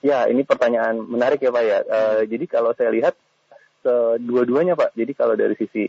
Ya, 0.00 0.24
ini 0.32 0.40
pertanyaan 0.48 1.04
menarik 1.04 1.44
ya, 1.44 1.52
Pak 1.52 1.64
ya. 1.68 1.78
Uh, 1.84 2.22
jadi 2.24 2.44
kalau 2.48 2.72
saya 2.72 2.88
lihat 2.88 3.12
dua-duanya, 4.24 4.72
Pak. 4.72 4.96
Jadi 4.96 5.12
kalau 5.12 5.36
dari 5.36 5.52
sisi 5.56 5.84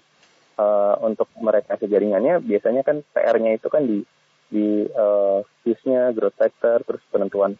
uh, 0.59 0.95
untuk 0.99 1.31
mereka 1.39 1.79
jaringannya, 1.79 2.43
biasanya 2.43 2.83
kan 2.83 2.99
PR-nya 3.15 3.55
itu 3.55 3.67
kan 3.71 3.87
di 3.87 4.03
di 4.49 4.83
uh, 4.91 5.39
fuse-nya, 5.63 6.11
growth 6.11 6.35
factor, 6.35 6.83
terus 6.83 7.03
penentuan 7.13 7.55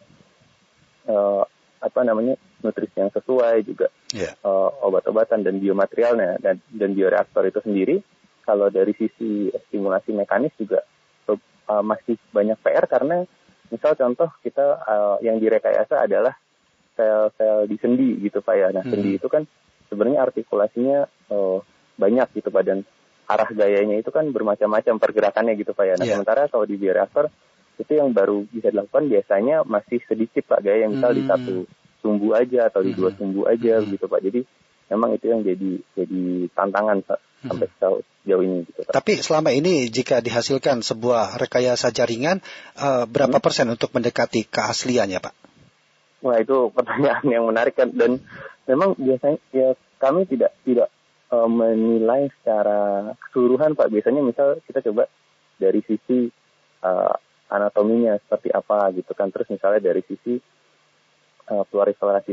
uh, 1.08 1.46
apa 1.80 2.00
namanya 2.04 2.36
nutrisi 2.60 3.00
yang 3.00 3.08
sesuai 3.08 3.64
juga 3.64 3.88
yeah. 4.12 4.36
Iya. 4.36 4.44
uh, 4.44 4.70
obat-obatan 4.84 5.40
dan 5.40 5.56
biomaterialnya 5.58 6.40
dan 6.44 6.60
dan 6.68 6.92
bioreaktor 6.92 7.48
itu 7.48 7.60
sendiri 7.64 7.96
kalau 8.44 8.68
dari 8.68 8.92
sisi 8.96 9.48
stimulasi 9.68 10.12
mekanis 10.12 10.52
juga 10.60 10.84
uh, 11.70 11.84
masih 11.86 12.18
banyak 12.34 12.58
PR 12.60 12.84
karena 12.90 13.22
misal 13.70 13.94
contoh 13.94 14.28
kita 14.42 14.82
uh, 14.82 15.16
yang 15.22 15.38
direkayasa 15.38 16.02
adalah 16.02 16.34
sel-sel 16.98 17.70
di 17.70 17.76
sendi 17.78 18.18
gitu 18.18 18.42
pak 18.42 18.54
ya 18.58 18.68
nah 18.74 18.82
hmm. 18.82 18.90
sendi 18.90 19.10
itu 19.14 19.30
kan 19.30 19.46
sebenarnya 19.86 20.26
artikulasinya 20.26 21.06
uh, 21.30 21.62
banyak 21.94 22.28
gitu 22.34 22.50
pak 22.50 22.64
dan 22.66 22.78
arah 23.30 23.46
gayanya 23.46 24.02
itu 24.02 24.10
kan 24.10 24.26
bermacam-macam 24.34 24.98
pergerakannya 24.98 25.54
gitu 25.54 25.70
pak 25.70 25.86
ya 25.86 25.94
nah 25.94 26.04
yeah. 26.04 26.18
sementara 26.18 26.50
kalau 26.50 26.66
di 26.66 26.74
bioreaktor 26.74 27.30
itu 27.80 27.92
yang 27.96 28.12
baru 28.12 28.44
bisa 28.52 28.68
dilakukan 28.68 29.08
biasanya 29.08 29.64
masih 29.64 29.98
sedikit 30.04 30.44
pak 30.44 30.60
gaya 30.60 30.84
yang 30.84 31.00
misal 31.00 31.10
hmm. 31.12 31.18
di 31.18 31.24
satu 31.24 31.54
sumbu 32.04 32.36
aja 32.36 32.68
atau 32.68 32.84
di 32.84 32.92
dua 32.92 33.12
hmm. 33.12 33.18
sumbu 33.18 33.42
aja 33.48 33.80
hmm. 33.80 33.88
gitu 33.96 34.04
pak 34.08 34.20
jadi 34.20 34.40
memang 34.90 35.10
itu 35.16 35.26
yang 35.30 35.40
jadi 35.46 35.70
jadi 35.96 36.22
tantangan 36.52 36.98
pak 37.06 37.18
hmm. 37.18 37.48
sampai 37.48 37.66
sejauh 38.20 38.42
ini 38.44 38.58
gitu 38.68 38.80
pak. 38.84 38.92
Tapi 38.92 39.12
selama 39.22 39.50
ini 39.54 39.88
jika 39.88 40.20
dihasilkan 40.20 40.82
sebuah 40.84 41.40
rekayasa 41.40 41.94
jaringan 41.94 42.44
uh, 42.76 43.06
berapa 43.06 43.38
hmm. 43.38 43.44
persen 43.44 43.66
untuk 43.70 43.94
mendekati 43.94 44.44
keasliannya 44.50 45.18
pak? 45.22 45.34
Wah 46.20 46.36
itu 46.36 46.68
pertanyaan 46.76 47.24
yang 47.24 47.44
menarik 47.48 47.78
kan 47.78 47.88
dan 47.94 48.20
memang 48.68 48.98
biasanya 48.98 49.38
ya 49.54 49.68
kami 50.02 50.26
tidak 50.28 50.52
tidak 50.66 50.88
uh, 51.32 51.48
menilai 51.48 52.28
secara 52.40 53.12
keseluruhan 53.28 53.78
pak 53.78 53.88
biasanya 53.88 54.20
misal 54.20 54.58
kita 54.66 54.84
coba 54.90 55.08
dari 55.60 55.80
sisi 55.86 56.28
uh, 56.84 57.14
anatominya 57.50 58.16
seperti 58.22 58.54
apa 58.54 58.94
gitu 58.94 59.12
kan 59.12 59.28
terus 59.34 59.50
misalnya 59.50 59.82
dari 59.82 60.02
sisi 60.06 60.38
uh, 61.50 61.64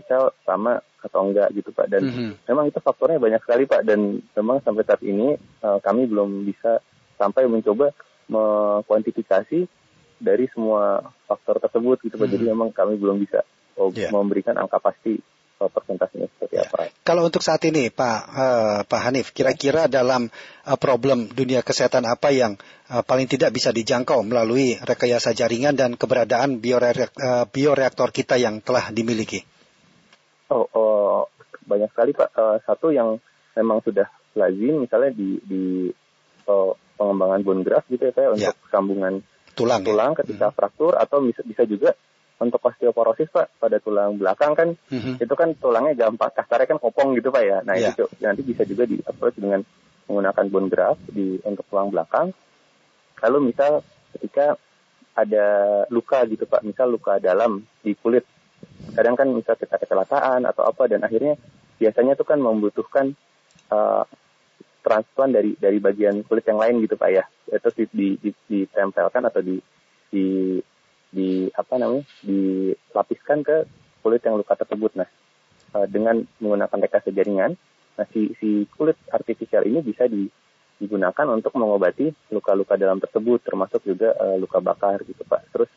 sel 0.05 0.31
sama 0.45 0.77
atau 1.01 1.19
enggak 1.25 1.49
gitu 1.57 1.73
pak 1.73 1.89
dan 1.89 2.05
mm-hmm. 2.05 2.31
memang 2.45 2.65
itu 2.69 2.79
faktornya 2.81 3.17
banyak 3.17 3.41
sekali 3.41 3.63
pak 3.65 3.81
dan 3.81 4.21
memang 4.37 4.61
sampai 4.61 4.83
saat 4.85 5.01
ini 5.01 5.33
uh, 5.65 5.81
kami 5.81 6.05
belum 6.05 6.45
bisa 6.45 6.79
sampai 7.17 7.49
mencoba 7.49 7.93
mengkuantifikasi 8.29 9.65
dari 10.17 10.45
semua 10.53 11.01
faktor 11.25 11.57
tersebut 11.61 11.97
gitu 12.05 12.15
pak 12.17 12.29
mm-hmm. 12.29 12.33
jadi 12.37 12.43
memang 12.53 12.69
kami 12.73 12.97
belum 12.97 13.17
bisa 13.17 13.41
oh, 13.77 13.89
yeah. 13.93 14.13
memberikan 14.13 14.57
angka 14.57 14.77
pasti 14.77 15.17
uh, 15.59 15.69
persentasenya 15.69 16.27
seperti 16.29 16.55
ya. 16.57 16.65
apa. 16.69 16.93
Kalau 17.01 17.25
untuk 17.25 17.41
saat 17.41 17.61
ini, 17.65 17.89
Pak 17.89 18.19
uh, 18.29 18.79
Pak 18.85 19.01
Hanif, 19.09 19.33
kira-kira 19.33 19.89
dalam 19.89 20.29
uh, 20.29 20.77
problem 20.77 21.29
dunia 21.31 21.65
kesehatan 21.65 22.05
apa 22.05 22.29
yang 22.33 22.55
uh, 22.91 23.01
paling 23.01 23.25
tidak 23.25 23.53
bisa 23.53 23.73
dijangkau 23.73 24.21
melalui 24.23 24.77
rekayasa 24.77 25.33
jaringan 25.33 25.73
dan 25.73 25.95
keberadaan 25.97 26.61
bioreak 26.61 27.13
uh, 27.17 27.45
bioreaktor 27.49 28.13
kita 28.13 28.37
yang 28.37 28.61
telah 28.61 28.89
dimiliki? 28.93 29.41
Oh, 30.53 30.65
oh 30.71 31.27
banyak 31.67 31.91
sekali 31.91 32.15
Pak. 32.15 32.29
Uh, 32.37 32.57
satu 32.63 32.93
yang 32.93 33.19
memang 33.57 33.83
sudah 33.83 34.07
lazim, 34.37 34.85
misalnya 34.85 35.11
di 35.11 35.41
di 35.43 35.63
uh, 36.47 36.71
pengembangan 36.97 37.41
bone 37.43 37.61
graft 37.65 37.89
gitu 37.89 38.07
ya, 38.07 38.13
Pak, 38.13 38.23
ya. 38.23 38.29
untuk 38.53 38.57
sambungan 38.69 39.13
tulang, 39.57 39.81
ya? 39.81 39.87
tulang 39.89 40.11
ya? 40.13 40.17
ketika 40.23 40.47
hmm. 40.49 40.55
fraktur 40.55 40.93
atau 40.95 41.17
bisa 41.25 41.41
bisa 41.41 41.65
juga 41.65 41.97
untuk 42.37 42.61
osteoporosis 42.61 43.33
pak 43.33 43.57
pada 43.57 43.81
tulang 43.81 44.17
belakang 44.17 44.53
kan 44.53 44.69
mm-hmm. 44.77 45.17
itu 45.17 45.33
kan 45.33 45.57
tulangnya 45.57 46.07
gampang 46.07 46.29
kasarnya 46.33 46.69
kan 46.69 46.77
kopong 46.77 47.17
gitu 47.17 47.33
pak 47.33 47.43
ya 47.43 47.57
nah 47.65 47.73
yeah. 47.73 47.93
itu 47.93 48.05
nanti 48.21 48.41
bisa 48.45 48.61
juga 48.63 48.85
di 48.85 49.01
approach 49.01 49.41
dengan 49.41 49.65
menggunakan 50.05 50.45
bone 50.47 50.69
graft 50.69 51.01
di 51.09 51.41
untuk 51.41 51.65
tulang 51.67 51.89
belakang 51.89 52.29
lalu 53.25 53.51
misal 53.51 53.81
ketika 54.13 54.55
ada 55.17 55.47
luka 55.89 56.21
gitu 56.29 56.45
pak 56.45 56.61
misal 56.61 56.93
luka 56.93 57.17
dalam 57.17 57.65
di 57.81 57.97
kulit 57.97 58.23
kadang 58.93 59.17
kan 59.17 59.27
misal 59.33 59.57
kita 59.57 59.81
kecelakaan 59.81 60.45
atau 60.45 60.65
apa 60.69 60.85
dan 60.85 61.01
akhirnya 61.01 61.33
biasanya 61.81 62.13
itu 62.13 62.25
kan 62.25 62.37
membutuhkan 62.37 63.17
uh, 63.73 64.05
transplant 64.85 65.33
dari 65.33 65.51
dari 65.57 65.81
bagian 65.81 66.21
kulit 66.25 66.45
yang 66.45 66.61
lain 66.61 66.85
gitu 66.85 66.95
pak 66.95 67.09
ya 67.09 67.23
itu 67.49 67.69
di, 67.73 67.83
di, 67.89 68.07
di, 68.21 68.29
ditempelkan 68.45 69.25
atau 69.25 69.41
di 69.41 69.57
di 70.07 70.57
di 71.11 71.47
apa 71.55 71.79
namanya 71.79 72.03
dilapiskan 72.23 73.41
ke 73.43 73.63
kulit 74.03 74.21
yang 74.23 74.39
luka 74.39 74.55
tersebut. 74.55 74.95
Nah, 74.95 75.09
dengan 75.87 76.23
menggunakan 76.39 76.87
rekayasa 76.87 77.11
jaringan, 77.11 77.53
nah 77.99 78.07
si, 78.09 78.31
si 78.39 78.65
kulit 78.75 78.95
artifisial 79.11 79.67
ini 79.67 79.83
bisa 79.83 80.07
di, 80.07 80.25
digunakan 80.79 81.27
untuk 81.33 81.53
mengobati 81.57 82.09
luka-luka 82.31 82.79
dalam 82.79 83.01
tersebut, 83.03 83.43
termasuk 83.43 83.83
juga 83.83 84.15
uh, 84.17 84.37
luka 84.39 84.63
bakar 84.63 85.01
gitu 85.03 85.21
pak. 85.27 85.43
Terus 85.51 85.69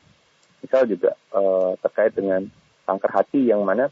misal 0.62 0.86
juga 0.86 1.16
uh, 1.34 1.74
terkait 1.80 2.12
dengan 2.14 2.46
kanker 2.86 3.10
hati 3.10 3.40
yang 3.50 3.64
mana 3.66 3.88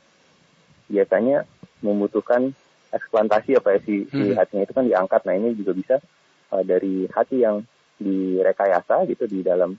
biasanya 0.89 1.45
membutuhkan 1.85 2.53
eksplantasi 2.89 3.57
apa 3.61 3.77
ya 3.77 3.81
si, 3.85 3.95
hmm. 4.07 4.13
si 4.13 4.25
hatinya 4.33 4.65
itu 4.65 4.75
kan 4.77 4.87
diangkat. 4.87 5.21
Nah 5.29 5.35
ini 5.37 5.49
juga 5.59 5.73
bisa 5.77 5.97
uh, 6.55 6.63
dari 6.65 7.09
hati 7.11 7.43
yang 7.45 7.65
direkayasa 7.99 9.05
gitu 9.11 9.27
di 9.27 9.43
dalam 9.43 9.75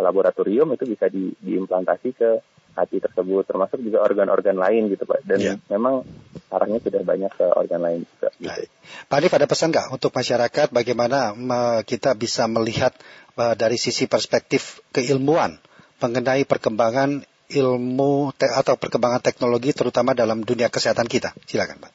laboratorium 0.00 0.72
itu 0.74 0.84
bisa 0.88 1.06
di, 1.10 1.30
diimplantasi 1.38 2.10
ke 2.14 2.30
hati 2.74 2.98
tersebut 2.98 3.46
termasuk 3.46 3.78
juga 3.80 4.02
organ-organ 4.02 4.58
lain 4.58 4.90
gitu 4.90 5.06
Pak 5.06 5.22
dan 5.22 5.38
yeah. 5.38 5.56
memang 5.70 6.02
arahnya 6.50 6.82
sudah 6.82 7.02
banyak 7.06 7.30
ke 7.30 7.46
organ 7.54 7.80
lain 7.82 8.00
juga. 8.02 8.28
Gitu. 8.34 8.66
Pak 9.06 9.16
Adif 9.22 9.32
ada 9.34 9.46
pesan 9.46 9.70
nggak 9.70 9.94
untuk 9.94 10.10
masyarakat 10.10 10.68
bagaimana 10.74 11.34
kita 11.86 12.18
bisa 12.18 12.50
melihat 12.50 12.90
uh, 13.38 13.54
dari 13.54 13.78
sisi 13.78 14.10
perspektif 14.10 14.82
keilmuan 14.90 15.58
mengenai 16.02 16.42
perkembangan 16.44 17.22
ilmu 17.54 18.34
atau 18.34 18.74
perkembangan 18.74 19.22
teknologi 19.22 19.70
terutama 19.70 20.16
dalam 20.16 20.42
dunia 20.42 20.66
kesehatan 20.66 21.06
kita? 21.06 21.30
Silakan 21.46 21.78
Pak. 21.78 21.92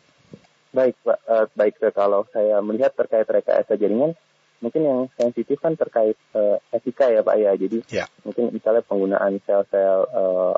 Baik 0.69 0.95
Pak, 1.01 1.19
uh, 1.27 1.45
baik 1.57 1.75
kalau 1.91 2.23
saya 2.31 2.61
melihat 2.63 2.95
terkait 2.95 3.27
rekayasa 3.27 3.75
jaringan 3.75 4.15
mungkin 4.59 4.81
yang 4.83 4.99
sensitif 5.15 5.59
kan 5.59 5.75
terkait 5.75 6.15
uh, 6.35 6.59
etika 6.71 7.07
ya 7.07 7.23
Pak 7.23 7.35
ya. 7.39 7.51
Jadi 7.55 7.77
yeah. 7.91 8.07
mungkin 8.23 8.51
misalnya 8.51 8.83
penggunaan 8.83 9.39
sel-sel 9.43 10.07
uh, 10.11 10.55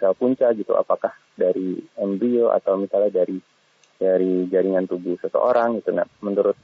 sel 0.00 0.16
punca 0.16 0.48
gitu 0.56 0.72
apakah 0.76 1.12
dari 1.36 1.76
embrio 2.00 2.48
atau 2.48 2.80
misalnya 2.80 3.24
dari 3.24 3.36
dari 4.00 4.48
jaringan 4.48 4.88
tubuh 4.88 5.20
seseorang 5.20 5.80
gitu. 5.80 5.92
Nah, 5.92 6.08
menurut 6.24 6.56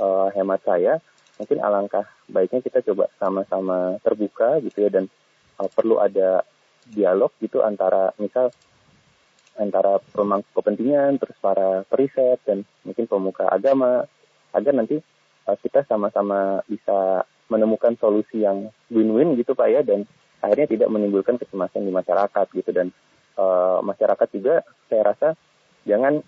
uh, 0.00 0.28
hemat 0.32 0.60
saya 0.64 0.98
mungkin 1.34 1.58
alangkah 1.60 2.06
baiknya 2.30 2.62
kita 2.62 2.80
coba 2.86 3.10
sama-sama 3.18 3.98
terbuka 4.06 4.62
gitu 4.62 4.86
ya 4.86 4.90
dan 4.90 5.10
uh, 5.58 5.66
perlu 5.66 5.98
ada 5.98 6.46
dialog 6.86 7.32
gitu 7.42 7.64
antara 7.64 8.14
misal 8.20 8.52
antara 9.58 10.02
pemangku 10.14 10.50
kepentingan 10.54 11.18
terus 11.18 11.38
para 11.38 11.86
periset 11.86 12.42
dan 12.42 12.66
mungkin 12.82 13.06
pemuka 13.06 13.46
agama 13.46 14.06
agar 14.54 14.72
nanti 14.74 14.98
uh, 15.48 15.56
kita 15.60 15.84
sama-sama 15.88 16.64
bisa 16.68 17.24
menemukan 17.48 17.94
solusi 18.00 18.42
yang 18.42 18.72
win-win 18.88 19.36
gitu 19.36 19.52
Pak 19.52 19.68
ya 19.68 19.80
dan 19.84 20.08
akhirnya 20.40 20.68
tidak 20.68 20.88
menimbulkan 20.92 21.36
kecemasan 21.40 21.84
di 21.84 21.92
masyarakat 21.92 22.46
gitu 22.52 22.70
dan 22.72 22.92
uh, 23.36 23.80
masyarakat 23.84 24.28
juga 24.32 24.64
saya 24.88 25.02
rasa 25.14 25.28
jangan 25.84 26.20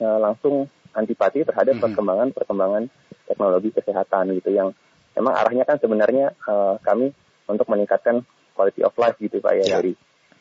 uh, 0.00 0.18
langsung 0.20 0.68
antipati 0.96 1.44
terhadap 1.44 1.76
perkembangan-perkembangan 1.80 2.88
teknologi 3.28 3.70
kesehatan 3.76 4.32
gitu 4.40 4.56
yang 4.56 4.72
memang 5.12 5.36
arahnya 5.36 5.64
kan 5.68 5.76
sebenarnya 5.76 6.32
uh, 6.48 6.80
kami 6.80 7.12
untuk 7.48 7.68
meningkatkan 7.68 8.24
quality 8.56 8.80
of 8.84 8.96
life 8.96 9.16
gitu 9.20 9.40
Pak 9.40 9.52
ya, 9.60 9.64
ya. 9.64 9.72
dari 9.80 9.92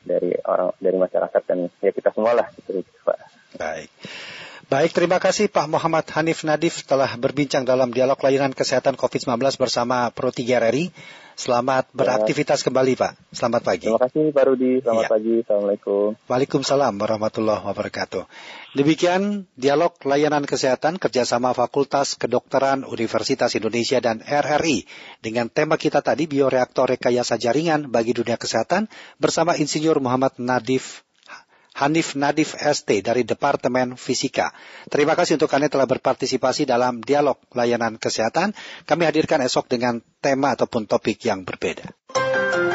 dari 0.05 0.31
orang 0.45 0.71
dari 0.79 0.97
masyarakat 1.01 1.41
dan 1.49 1.59
ya 1.81 1.91
kita 1.91 2.13
semua 2.15 2.31
lah 2.37 2.47
gitu 2.55 2.79
Pak. 3.03 3.19
Baik. 3.59 3.89
Baik, 4.65 4.97
terima 4.97 5.21
kasih 5.21 5.45
Pak 5.45 5.69
Muhammad 5.69 6.09
Hanif 6.17 6.41
Nadif 6.41 6.81
telah 6.89 7.13
berbincang 7.21 7.61
dalam 7.61 7.93
dialog 7.93 8.17
layanan 8.17 8.49
kesehatan 8.49 8.97
COVID-19 8.97 9.61
bersama 9.61 10.09
Pro 10.09 10.33
3 10.33 10.41
RRI. 10.57 10.89
Selamat 11.37 11.85
beraktivitas 11.93 12.65
kembali 12.65 12.97
Pak. 12.97 13.13
Selamat 13.29 13.61
pagi. 13.61 13.85
Terima 13.85 14.01
kasih 14.01 14.33
Pak 14.33 14.43
Rudi. 14.49 14.81
Selamat 14.81 15.05
Ya. 15.05 15.09
pagi. 15.13 15.35
Assalamualaikum. 15.45 16.07
Waalaikumsalam 16.25 16.93
warahmatullahi 16.97 17.61
wabarakatuh. 17.61 18.23
Demikian 18.73 19.45
dialog 19.53 19.93
layanan 20.01 20.49
kesehatan 20.49 20.97
kerjasama 20.97 21.53
Fakultas 21.53 22.17
Kedokteran 22.17 22.89
Universitas 22.89 23.53
Indonesia 23.53 24.01
dan 24.01 24.25
RRI 24.25 24.89
dengan 25.21 25.45
tema 25.45 25.77
kita 25.77 26.01
tadi 26.01 26.25
bioreaktor 26.25 26.97
rekayasa 26.97 27.37
jaringan 27.37 27.93
bagi 27.93 28.17
dunia 28.17 28.41
kesehatan 28.41 28.89
bersama 29.21 29.53
Insinyur 29.53 30.01
Muhammad 30.01 30.33
Nadif 30.41 31.04
Hanif 31.75 32.15
Nadif 32.15 32.55
ST 32.55 32.87
dari 33.03 33.27
Departemen 33.27 33.99
Fisika. 33.99 34.55
Terima 34.87 35.13
kasih 35.13 35.35
untuk 35.35 35.51
Anda 35.51 35.67
telah 35.67 35.87
berpartisipasi 35.87 36.63
dalam 36.63 37.03
dialog 37.03 37.35
layanan 37.51 37.99
kesehatan. 37.99 38.55
Kami 38.87 39.03
hadirkan 39.03 39.43
esok 39.43 39.67
dengan 39.67 39.99
tema 40.23 40.55
ataupun 40.55 40.87
topik 40.87 41.19
yang 41.27 41.43
berbeda. 41.43 41.91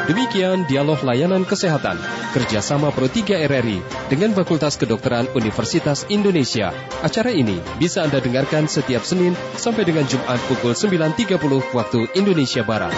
Demikian 0.05 0.65
dialog 0.65 0.97
layanan 1.05 1.45
kesehatan 1.45 1.97
kerjasama 2.33 2.89
Pro 2.89 3.05
3 3.05 3.47
RRI 3.47 3.79
dengan 4.09 4.33
Fakultas 4.33 4.77
Kedokteran 4.77 5.29
Universitas 5.37 6.09
Indonesia. 6.09 6.73
Acara 7.05 7.29
ini 7.29 7.61
bisa 7.77 8.01
Anda 8.05 8.17
dengarkan 8.17 8.65
setiap 8.65 9.05
Senin 9.05 9.37
sampai 9.57 9.85
dengan 9.85 10.05
Jumat 10.09 10.41
pukul 10.49 10.73
9.30 10.73 11.37
waktu 11.73 11.99
Indonesia 12.17 12.65
Barat. 12.65 12.93